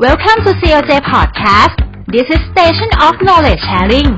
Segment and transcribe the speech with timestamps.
[0.00, 1.76] Welcome to COJ Podcast
[2.08, 4.10] This is Station of Knowledge Sharing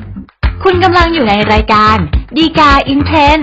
[0.64, 1.96] คุณกำลังอยู่ในรายการ
[2.36, 3.40] ดีกาอินเทน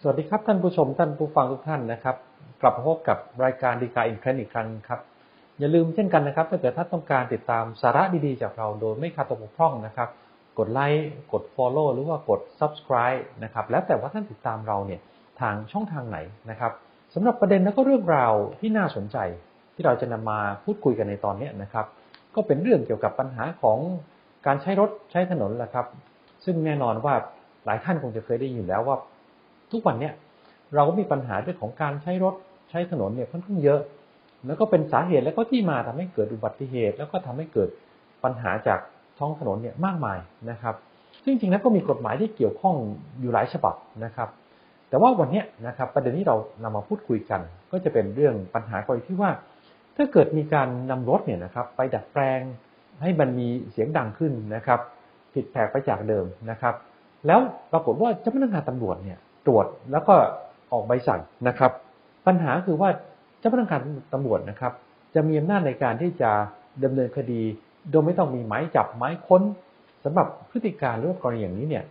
[0.00, 2.16] สวัสดีครับท่านผู้ชมท่านผู้ฟังทุกท่านนะครับ
[2.62, 5.00] กลับมาพบกับรายการดีกาอินเทนอีกครั้งครับ
[5.58, 10.08] อย่าลืมเช่นกันนะครับ ถ้าเกิดท่านต้องการติดตามสาระดีๆ จากเราโดยไม่ขาดตกบกพร่องนะครับ
[10.58, 15.00] กดไลค์กด Follow หรือว่ากด Subscribe นะครับ แล้วแต่ว่าท่านติดตามเราเนี่ย
[15.42, 16.18] ทางช่องทางไหน
[16.50, 16.72] นะครับ
[17.14, 19.16] สำหรับประเด็นและก็เรื่องราวที่น่าสนใจ
[19.74, 21.86] ที่เราจะนำมาพูดคุยกันในตอนนี้นะครับ
[22.34, 23.78] ก็เป็นเรื่องเกี่ยวกับปัญหาของ
[24.46, 25.86] การใช้รถใช้ถนนแหละครับ
[26.44, 27.14] ซึ่งแน่นอนว่า
[27.64, 28.96] หลายท่านคงจะเคยได้ยินแล้วว่า
[29.72, 30.14] ทุกวันเนี้ย
[30.74, 32.34] เราก็มีปัญหาเรื่องของการใช้รถ
[32.70, 33.80] ใช้ถนนเนี่ยค่อนข้างเยอะ
[34.46, 37.68] แล้วก็เป็นสาเหตุแล้วก็ที่มาทำให้เกิดอุบัติเหตุ แล้วก็ทำให้เกิด
[38.24, 38.80] ปัญหาจาก
[39.18, 40.18] ท้องถนนเนี่ยมากมาย
[40.50, 40.74] นะครับ
[41.24, 42.74] ซึ่งจริงๆแล้วก็มีกฎหมายที่เกี่ยวข้อง
[43.20, 43.74] อยู่หลายฉบับ
[44.04, 44.28] นะครับ
[44.92, 47.40] แต่ว่าวันนี้นะครับประเด็นที่เรานำมาพูดคุยกัน
[47.72, 49.30] ก็จะเป็นเรื่องปัญหากรณีที่ว่า
[49.96, 52.40] ถ้าเกิดมีการนำรถเนี่ยนะครับ ไปดัดแปลง
[53.02, 54.80] ให้มันมีเสียงดังขึ้นนะครับ
[55.34, 56.74] ผิดแผกไปจากเดิมนะครับ
[57.26, 57.40] แล้ว
[57.72, 60.14] ปรากฏว่าเจ้าพนักงานตำรวจเนี่ยตรวจแล้วก็
[60.72, 61.72] ออกใบสั่งนะครับ
[62.26, 62.90] ปัญหาคือว่า
[63.38, 63.80] เจ้าพนักงาน
[64.14, 64.72] ตำรวจนะครับ
[65.14, 66.30] จะมีอำนาจในการที่จะ
[66.84, 67.42] ดำเนินคดี
[67.90, 69.42] โดยไม่ต้องมีหมายจับหมายค้น
[70.04, 71.84] สำหรับพฤติการหรือว่ากรณีอย่างนี้เนี่ย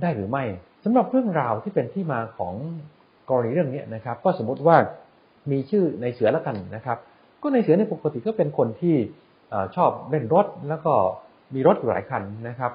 [0.00, 0.44] ได้หรือไม่
[0.84, 2.54] สำหรับเรื่องราวที่เป็นที่มาของ
[3.28, 4.76] กรณีเรื่องนี้นะครับ ก็สมมติว่า
[5.50, 6.98] มีชื่อในเสือแล้วกันนะครับ
[7.42, 8.96] ก็ในเสือในปกติก็เป็นคนที่
[9.76, 10.92] ชอบเล่นรถแล้วก็
[11.54, 12.72] มีรถอยู่หลายคันนะครับ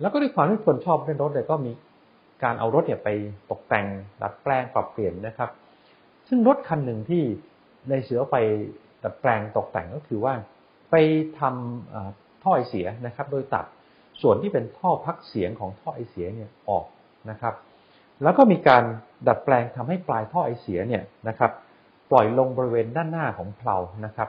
[0.00, 1.72] แล้วก็ด้วยความที่คนชอบเล่นรถเลยก็มี
[2.42, 3.08] การเอารถเนี่ยไป
[3.50, 3.86] ตกแต่ง
[4.22, 5.50] ดัดแปลงปรับเปลี่ยนนะครับ
[6.28, 7.22] ซึ่งรถคันหนึ่งที่
[7.90, 8.36] ในเสือไป
[9.02, 10.34] ดัดแปลงตกแต่งก็คือว่า
[10.90, 10.94] ไป
[11.40, 13.64] ทำท่อไอเสียนะครับ โดยตัด
[14.22, 16.84] ส่วนที่เป็นท่อพักเสียงของท่อไอเสียเนี่ยออก
[17.30, 17.54] นะครับ
[18.22, 18.82] แล้วก็มีการ
[19.28, 21.50] ดัดแปลงทำให้ปลายท่อไอเสียเนี่ยนะครับ
[22.10, 24.28] ปล่อยลงบริเวณด้านหน้าของเพลานะครับ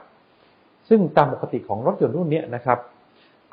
[0.88, 2.78] ซึ่งตามปกติของรถยนต์รุ่นนี้นะครับ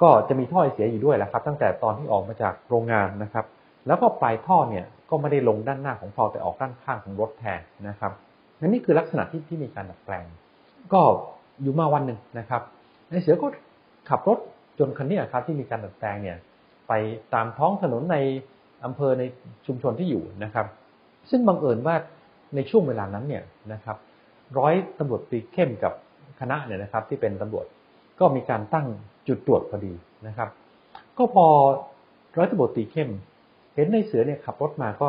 [0.02, 3.46] ก็จะมีท่อไอเสียอยู่ด้วยแหละครับ ตั้งแต่ตอนที่ออกมาจากโรงงานนะครับ
[3.88, 8.12] แล้วก็ปลายท่อเนี่ยก็ไม่ได้ลงด้านหน้าของเพลาแต่ออกด้านข้างของรถแทนนะครับ
[8.60, 10.26] นั่นนี่คือลักษณะที่ที่มีการดัดแปลง
[10.94, 11.02] ก็
[11.62, 12.62] อยู่มาวันหนึ่งนะครับ
[13.10, 13.48] ในเสือก็
[14.10, 14.38] ขับรถ
[14.80, 16.38] จนคันนี้ครับที่มีการดัดแปลงเนี่ย
[16.88, 16.94] ไป
[17.34, 18.18] ตามท้องถนนใน
[18.86, 19.24] อำเภอใน
[19.66, 20.68] ชุมชนที่อยู่นะครับ
[21.30, 21.96] ซึ่งบังเอิญว่า
[22.56, 23.98] ในช่วงเวลานั้นเนี่ยนะครับ
[24.58, 25.94] ร้อยตำรวจตีเข้มกับ
[26.40, 27.66] คณะเนี่ยนะครับ ที่เป็นตำรวจ
[28.20, 28.88] ก็มีการตั้ง
[29.28, 29.94] จุดตรวจพอดี
[30.28, 30.50] นะครับ
[31.18, 31.46] ก็พอ
[32.38, 33.12] ร้อยตำรวจตีเข้ม
[33.76, 35.08] เห็นในเสือเนี่ยขับรถมาก็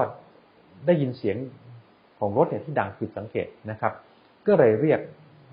[0.86, 1.36] ได้ยินเสียง
[2.18, 3.92] ของรถเนี่ยที่ดังผิดสังเกตนะครับ
[4.46, 5.00] ก็เลยเรียก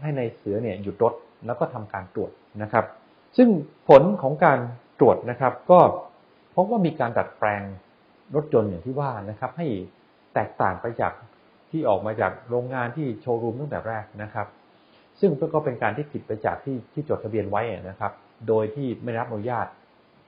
[0.01, 1.13] ให้ในเสือเนี่ยหยุดรถ
[1.45, 2.85] แล้วก็ทำการตรวจนะครับ
[3.37, 3.49] ซึ่ง
[3.87, 4.59] ผลของการ
[4.99, 5.79] ตรวจนะครับ ก็
[6.55, 7.61] พบว่ามีการดัดแปลง
[8.35, 9.67] รถยนต์อย่างที่ว่านะครับ ให้
[10.33, 11.13] แตกต่างไปจาก
[11.71, 14.47] ที่ออกมาจากโรงงานที่โชว์รูมตั้งแต่แรกนะครับ
[15.19, 18.11] ซึ่งก็เป็นการที่ผิดไปจากที่ที่จดทะเบียนไว้นะครับ
[18.47, 19.67] โดยที่ไม่รับอนุญาต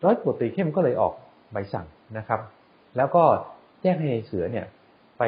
[0.04, 1.14] ร้อยตรวจตีเข้มก็เลยออก
[1.52, 2.42] ใบสั่งนะครับ
[2.98, 3.24] แล้วก็
[3.82, 4.66] แจ้งให้ในเสือเนี่ย
[5.18, 5.24] ไป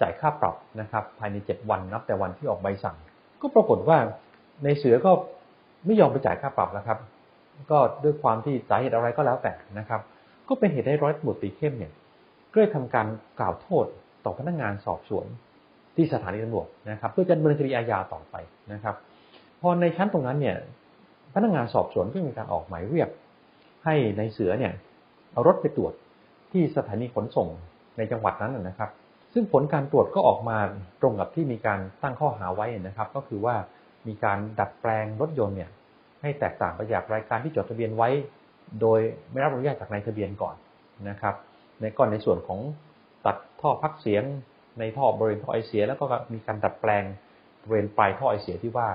[0.00, 2.96] จ่ายค่าปรับนะครับ ภายในเจ็ดวันนับแต่วันที่ออกใบสั่ง
[3.40, 3.98] ก็ปรากฏว่า
[4.64, 5.12] ในเสือก็
[5.86, 6.98] ไม่ยอมไปจ่ายค่าปรับนะครับ
[7.70, 10.00] ก็ด้วยความที่สาเหตุอะไรก็แล้วแต่นะครับ
[10.48, 11.92] ก็เป็นเหตุให้ร้อยตำรวจตีเข้มเนี่ย
[12.56, 13.06] ก็เลยทำการ
[13.40, 13.86] กล่าวโทษ
[14.24, 15.26] ต่อพนักงานสอบสวน
[15.96, 18.34] ที่สถานีตำรวจนะครับ เพื่อจะดำเนินคดีอาญาต่อไป
[18.72, 18.94] นะครับ
[19.60, 20.56] พอในชั้นตรงนั้นเนี่ย
[21.34, 23.08] พนักงานสอบสวนก็มีการออกหมายเรียก
[23.84, 24.72] ให้ในเสือเนี่ย
[25.32, 25.92] เอารถไปตรวจ
[26.52, 27.48] ที่สถานีขนส่ง
[27.98, 28.90] ในจังหวัดนั้นนะครับ
[29.34, 30.58] ซึ่งผลการตรวจก็ออกมา
[31.00, 33.56] ตรงกับที่มีการตั้งข้อหาไว้นะครับ ก็คือว่า
[34.06, 35.70] มีการดัดแปลงรถยนต์เนี่ย
[36.22, 38.08] ให้แตกต่างไปจากรายการที่จดทะเบียนไว้
[38.80, 39.00] โดย
[39.30, 40.54] ไม่รับอนุญาตจากนายทะเบียนก่อน
[41.08, 41.34] นะครับ
[41.80, 42.60] ในก่อนในส่วนของ
[43.26, 44.22] ตัดท่อพักเสียง
[44.78, 47.04] ในท่อบริเวณท่อไอเสีย แล้วก็มีการดัดแปลง
[47.62, 48.88] บริเวณปลายท่อไอเสียที่ว่า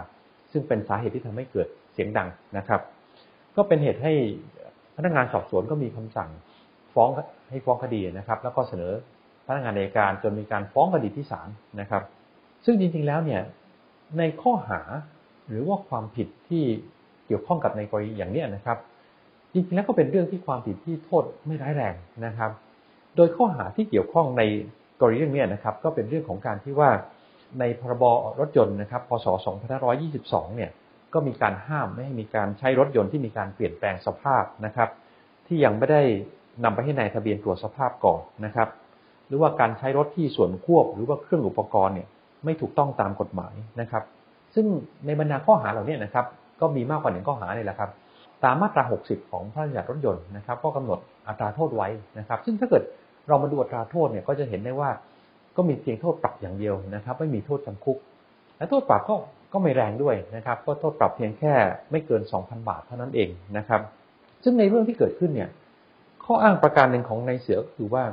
[0.51, 2.27] ซึ่งเป็นสาเหตุที่ทำให้เกิดเสียงดัง
[2.57, 2.81] นะครับ
[3.55, 4.13] ก็เป็นเหตุให้
[4.95, 6.29] พนักงานสอบสวนก็มีคำสั่ง
[6.93, 7.09] ฟ้อง
[7.49, 8.91] ให้ฟ้องคดีนะครับ แล้วก็เสนอ
[9.47, 11.49] พนักงานในการจนมีการฟ้องคดีที่ศาล
[11.81, 12.03] นะครับ
[12.65, 13.41] ซึ่งจริงๆแล้วเนี่ย
[14.17, 14.81] ในข้อหา
[15.47, 16.63] หรือว่าความผิดที่
[17.25, 18.77] เกี่ยวข้องกับในกรณีอย่างนี้นะครับ
[19.53, 21.95] จริงๆแล้วก็เป็นเรื่องที่ความผิดที่โทษไม่ร้ายแรง
[22.25, 22.51] นะครับ
[23.15, 24.41] โดยข้อหาที่เกี่ยวข้องใน
[24.99, 26.89] กรณีเรื่องนี้นะครับ ก็เป็นเรื่องของการที่ว่า
[27.59, 28.03] ในพรบ
[28.39, 29.27] รถยนต์นะครับ พศ
[29.91, 30.71] 2522 เนี่ย
[31.13, 34.89] ก็มีการห้ามไม่ให้มีการใช้รถยนต์ที่มีการเปลี่ยนแปลงสภาพนะครับ
[35.47, 36.01] ที่ยังไม่ได้
[36.63, 38.69] นำไปให้นายทะเบียนตรวจสภาพก่อนนะครับ
[39.27, 42.07] หรือว่าการใช้รถที่ส่วนควบ หรือว่าเครื่องอุปกรณ์เนี่ย
[42.45, 44.03] ไม่ถูกต้องตามกฎหมายนะครับ
[44.55, 44.65] ซึ่ง
[45.05, 46.25] ในบรรดาข้อหาเหล่านี้นะครับ
[46.61, 47.89] ก็มีมากกว่าหนึ่งข้อหาเลยแหละครับ
[48.43, 51.87] ตามมาตรา 60 ของพระราชบัญญัติรถยนต์นะครับ ก็กำหนดอัตราโทษไว้
[52.19, 52.83] นะครับ ซึ่งถ้าเกิด
[53.27, 54.89] เรามาดูอัตราโทษเนี่ยก็จะเห็นได้ว่า
[55.55, 57.97] ก็มีเพียงโทษปรับอย่างเดียวนะครับ ไม่มีโทษจำคุก
[58.57, 59.15] และโทษปรับก็
[59.53, 61.53] ก็ไม่แรงด้วยนะครับ ก็โทษปรับเพียงแค่
[61.91, 63.81] ไม่เกิน 2,000 บาทเท่านั้นเองนะครับ
[64.43, 65.49] ซึ่งในเรื่องที่เกิดขึ้นเนี่ย
[66.25, 68.03] ข้ออ้างประการหนึ่งของนายเสือก็คือว่า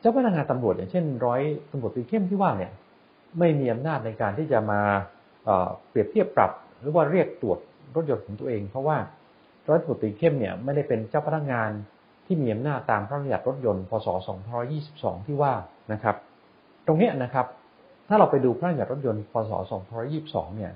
[0.00, 1.40] เจ้าพนักงานตำรวจอย่างเช่น ร้อย
[1.72, 2.72] ตำรวจตีเข้มที่ว่าเนี่ย
[3.38, 4.80] ไม่มีอำนาจในการที่จะมา
[5.88, 6.50] เปรียบเทียบปรับ
[6.80, 7.58] หรือว่าเรียกตรวจ
[7.94, 8.96] รถยนต์ของตัวเอง เพราะว่า
[9.68, 11.70] ร้อยตำรวจตีเข้มเนี่ยไม่ได้เป็นเจ้าพนักงาน
[12.30, 14.06] ที่มีอำนาจตามพระราชบัญญัติรถยนต์พศ
[14.66, 15.52] 2522 ที่ว่า
[15.92, 16.16] นะครับ
[16.86, 17.46] ตรงนี้นะครับ
[18.08, 19.52] ถ้าเราไปดูพระราชบัญญัติรถยนต์พศ
[20.04, 20.72] 2522 เนี่ย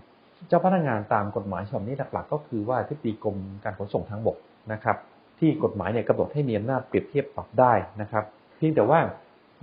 [0.49, 4.37] เจ้าพนักงานตามกฎหมายฉบับนี้หลักๆ ก็คือว่าที่ปีกรมการขนส่งทางบก
[4.73, 4.97] นะครับ
[5.39, 8.25] ที่กฎหมายเนี่ยกำหนดให้มีอำนาจเปรียบเทียบปรับได้นะครับ
[8.57, 9.01] เพียงแต่ว่า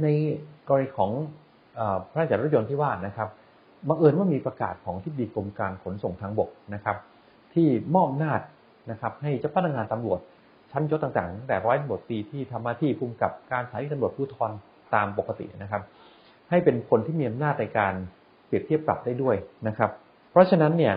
[0.02, 0.08] ใน
[0.68, 1.12] กรณีของ
[2.12, 3.30] พระราชบัญญัติรถยนต์ที่ว่านะครับ
[3.88, 6.98] บังเอิญว่ามีประกาศของที่ดีกรมการขนส่งทางบกนะครับ
[7.54, 8.40] ที่มอบอำนาจ
[8.92, 10.20] นะครับ ให้เจ้าพนักงานตำรวจ
[10.72, 14.52] ชั้นยศต่างๆตั้งแต่ร้อยตำรวจตีที่ทำหน้าที่ภูมิกับการสถานีตำรวจภูธร
[14.96, 15.84] ตามปกตินะครับ
[16.50, 17.94] ให้เป็นคนที่มีอำนาจในการ
[18.46, 19.36] เปรียบเทียบปรับได้ด้วย
[19.68, 19.92] นะครับ
[20.32, 20.94] เพราะฉะนั้นเนี่ย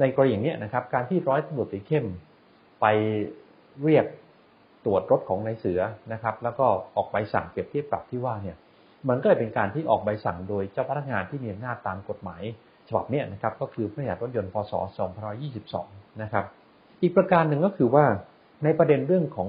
[0.00, 2.06] ในกรณีอย่างนี้นะครับ การที่ร้อยตำรวจตีเข้ม
[2.80, 2.86] ไป
[3.82, 4.06] เรียก
[4.84, 5.80] ตรวจรถของนายเสือ
[6.12, 6.66] นะครับ แล้วก็
[6.96, 8.56] ออกใบสั่งเปรียบเทียบปรับที่ว่าเนี่ย
[9.08, 12.42] มันก็เลยเป็นการที่ออกใบสั่งโดยเจ้าพนักงานที่มีอำนาจตามกฎหมาย
[12.88, 14.72] ฉบับนี้นะครับ ก็คือพระราชบัญญัติรถยนต์พศ
[15.46, 16.44] 2522 นะครับ
[17.02, 18.04] อีกประการหนึ่งก็คือว่า
[18.64, 19.48] ในประเด็นเรื่องของ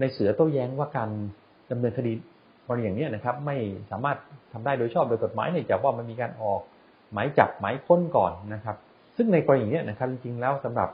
[0.00, 1.10] ในเสือโต้แย้งว่าการ
[1.70, 2.12] ดำเนินคดี
[2.66, 3.56] กรณีอย่างนี้นะครับ ไม่
[3.90, 4.18] สามารถ
[4.52, 6.60] ทำได้โดยชอบโดยกฎหมายเนื่องจากว่ามันมีการออก
[7.12, 8.76] หมายจับหมายค้นก่อนนะครับ
[9.16, 10.88] ซึ่งในกรณีนี้นะครับจริงๆแล้วสำหรับ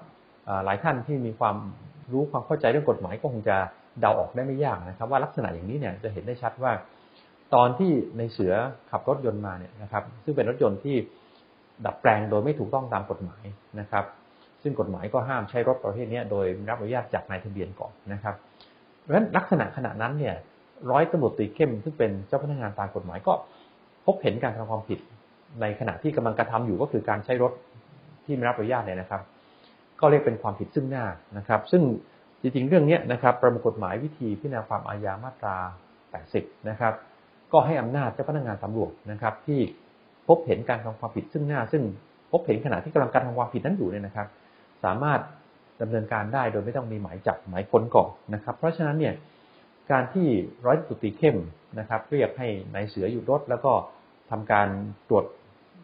[0.64, 1.56] หลายท่านที่มีความ
[2.12, 3.56] รู้ความเข้าใจเรื่องกฎหมายก็คงจะ
[4.00, 6.72] เดาออกได้ไม่ยากนะครับ ว่าลักษณะอย่างนี้เนี่ยจะเห็นได้ชัดว่า
[7.54, 8.52] ตอนที่ในเสือ
[8.90, 10.96] ขับรถยนต์มาเนี่ยนะครับ ซึ่งเป็นรถยนต์ที่
[11.84, 13.44] ดัดแปลงโดยไม่ถูกต้องตามกฎหมาย
[13.80, 14.04] นะครับ
[14.62, 18.34] ซึ่งกฎหมายก็ห้ามใช้รถประเภทนี้โดยรับอนุญาตจากนายทะเบียนก่อนนะครับ
[19.00, 20.34] เพราะฉะนั้นลักษณะขณะนั้นเนี่ย
[20.90, 23.32] ร้อยตำรวจตีเข้มซึ่งเป็นเจ้าพนักงานตามกฎหมายก็
[24.06, 24.98] พบเห็นการทำความผิด
[25.60, 27.52] ในขณะที่กำลังกระทำอยู่ก็คือการใช้รถ
[28.24, 29.22] ที่ไม่รับอนุญาตเนี่ยนะครับ
[30.00, 31.04] ก็เรียกเป็นความผิดซึ่งหน้า
[31.38, 31.82] นะครับ ซึ่ง
[32.40, 35.56] จริงๆเรื่องนี้นะครับประมวลกฎหมายวิธีพิจารณาความอาญามาตรา
[36.12, 36.94] 80 นะครับ
[37.52, 39.60] ก็ให้อำนาจเจ้าพนักงานตำรวจนะครับ ที่
[40.28, 41.82] พบเห็นการทำความผิดซึ่งหน้า ซึ่ง
[42.32, 44.26] พบเห็นขณะที่กำลังการทำความผิดนั้นอยู่เนี่ยนะครับ
[44.84, 45.20] สามารถ
[45.80, 49.14] ดำเนินการได้โดยไม่ต้องมีหมายจับหมายค้นก่อนนะครับ เพราะฉะนั้นเนี่ย
[49.90, 50.26] การที่
[50.66, 51.36] ร้อยตุตีเข้ม
[51.78, 53.72] นะครับ เรียกให้นายเสือหยุดรถแล้วก็
[54.30, 54.68] ทำการ
[55.08, 55.24] ตรวจ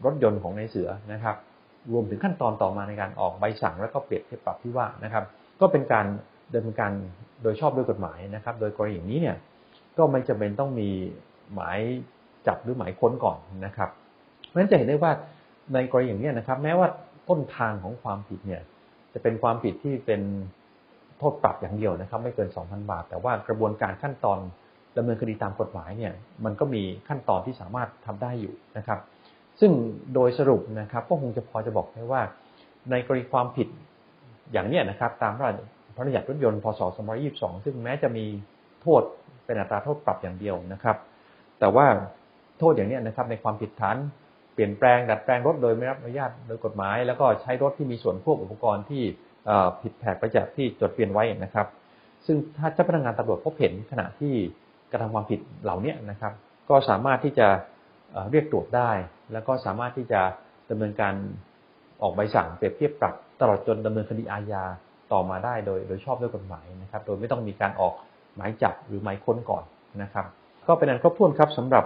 [0.05, 1.37] รถยนต์ของนายเสือนะครับ
[1.93, 5.25] รวมถึงขั้นตอนต่อมาในการออกใบสั่งแล้วก็เปรียบเทียบปรับที่ว่านะครับ
[5.61, 6.07] ก็เป็นการ
[6.55, 6.93] ดำเนินการ
[7.43, 9.37] โดยชอบด้วยกฎหมายนะครับ โดยกรณีอย่างนี้เนี่ย
[9.99, 10.89] ก็ไม่จำเป็นต้องมี
[11.55, 11.79] หมาย
[12.47, 13.91] จับหรือหมายค้นก่อนนะครับ
[14.47, 15.13] เพราะฉะนั้นจะเห็นได้ว่า
[15.75, 16.89] ในกรณีอย่างนี้นะครับ แม้ว่า
[17.29, 18.63] ต้นทางของความผิดเนี่ย
[19.19, 20.23] จะเป็นความผิดที่เป็น
[21.19, 24.39] โทษปรับอย่างเดียวนะครับ ไม่เกิน 2,000 บาท แต่ว่ากระบวนการขั้นตอน
[24.97, 26.13] ดำเนินคดีตามกฎหมายเนี่ย
[26.45, 28.99] มันก็มีขั้นตอนที่สามารถทำได้อยู่นะครับ
[29.61, 29.73] ซึ่ง
[30.15, 32.23] โดยสรุปนะครับก็คงจะพอจะบอกได้ว่า
[32.91, 33.69] ในกรณีความผิด
[34.53, 35.55] อย่างเนี้ยนะครับ ตามพระราช
[35.97, 36.81] บัญญัติรถยนต์พศ
[37.23, 38.25] 2522 ซึ่งแม้จะมี
[38.83, 39.03] โทษ
[39.45, 40.97] เป็นอัตราโทษปรับอย่างเดียวนะครับ
[41.59, 41.87] แต่ว่า
[42.59, 43.97] โทษอย่างนี้นะครับในความผิดฐาน
[44.59, 49.03] ปลี่ยนแปลงดัดแปลงรถโดยไม่รับอนุญาตโดยกฎหมาย แล้วก็ใช้รถที่มีส่วนควบอุปกรณ์ที่
[49.83, 51.67] ผิดแผกไปจากที่จดทะเบียนไว้นะครับ
[52.27, 54.35] ซึ่งถ้าเจ้าพนักงานตำรวจพบเห็นขณะที่
[54.93, 56.33] กระทำความผิดเหล่านี้นะครับ
[56.71, 57.49] ก็สามารถที่จะ
[58.31, 58.91] เรียกตรวจได้
[59.33, 60.21] แล้วก็สามารถที่จะ
[60.71, 61.15] ดำเนินการ
[62.03, 64.65] ออกใบสั่งเปรียบเทียบปรับตลอดจนดำเนินคดีอาญา
[65.13, 67.95] ต่อมาได้โดยโดยชอบด้วยกฎหมายนะครับ โดยไม่ต้องมีการออก
[68.37, 69.65] หมายจับหรือหมายค้นก่อน
[70.03, 70.27] นะครับ
[70.67, 71.85] ก็เป็นอันครบถ้วนครับสำหรับ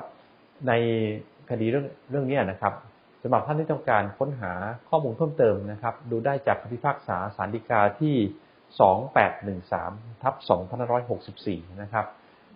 [0.69, 0.73] ใน
[1.51, 2.75] คดีเรื่องเรื่องนี้นะครับ
[3.23, 4.53] สำหรับท่านที่ต้องการค้นหา
[4.89, 8.17] ข้อมูลเพิ่มเติมนะครับ ดูได้จากคำพิพากษาสารดีกาที่
[9.41, 10.35] 2813ทับ
[11.09, 12.07] 2564 นะครับ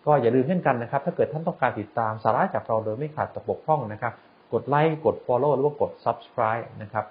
[0.07, 4.13] ก็อย่าลืมเช่นกันนะครับ ถ้าเกิดท่านต้องการติดตามสาระจากเราโดยไม่ขาดตกบกพร่องนะครับ
[4.53, 7.05] กดไลค์กด Follow หรือว่ากด Subscribe นะครับ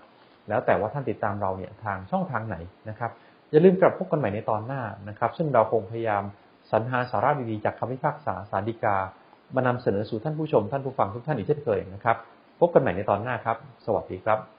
[0.48, 2.58] แล้วแต่ว่าท่านติดตามเราเนี่ยทางช่องทางไหน
[2.90, 3.12] นะครับ
[3.52, 6.24] อย่าลืมกลับพบกันใหม่ในตอนหน้านะครับ ซึ่งเราคงพยายาม
[6.72, 8.98] สรรหาสาระดีๆจากคำพิพากษาสารดีกา
[9.56, 12.18] มานำเสนอสู่ท่านผู้ชมท่านผู้ฟังทุกท่านอีกเช่นเคยนะครับ
[12.60, 14.55] พบกันใหม่ในตอนหน้าครับ สวัสดีครับ